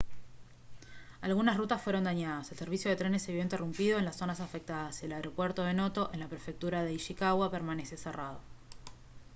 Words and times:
algunas 1.21 1.57
rutas 1.57 1.79
fueron 1.79 2.05
dañadas 2.05 2.51
el 2.51 2.57
servicio 2.57 2.89
de 2.89 2.97
trenes 2.97 3.21
se 3.21 3.33
vio 3.33 3.43
interrumpido 3.43 3.99
en 3.99 4.05
las 4.05 4.15
zonas 4.17 4.39
afectadas 4.39 4.99
y 5.03 5.05
el 5.05 5.11
aeropuerto 5.13 5.61
de 5.61 5.75
noto 5.75 6.09
en 6.11 6.21
la 6.21 6.27
prefectura 6.27 6.83
de 6.83 6.93
ishikawa 6.95 7.51
permanece 7.51 7.97
cerrado 7.97 8.39